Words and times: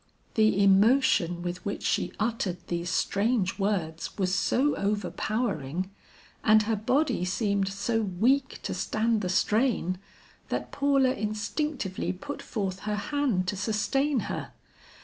The 0.33 0.63
emotion 0.63 1.43
with 1.43 1.63
which 1.63 1.83
she 1.83 2.11
uttered 2.19 2.57
these 2.69 2.89
strange 2.89 3.59
words 3.59 4.17
was 4.17 4.33
so 4.33 4.75
overpowering, 4.75 5.91
and 6.43 6.63
her 6.63 6.75
body 6.75 7.23
seemed 7.23 7.67
so 7.69 8.01
weak 8.01 8.59
to 8.63 8.73
stand 8.73 9.21
the 9.21 9.29
strain, 9.29 9.99
that 10.49 10.71
Paula 10.71 11.13
instinctively 11.13 12.11
put 12.13 12.41
forth 12.41 12.79
her 12.89 12.95
hand 12.95 13.47
to 13.49 13.55
sustain 13.55 14.21
her. 14.21 14.53